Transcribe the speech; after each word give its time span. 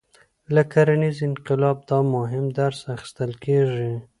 له 0.53 0.61
کرنیز 0.71 1.17
انقلاب 1.27 1.77
دا 1.89 1.99
مهم 2.15 2.45
درس 2.59 2.79
اخیستل 2.95 3.31
کېږي. 3.43 3.91